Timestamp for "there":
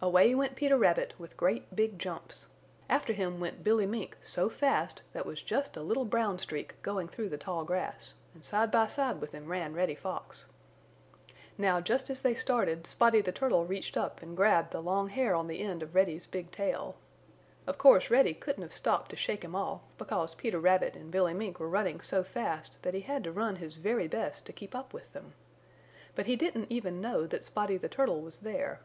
28.38-28.80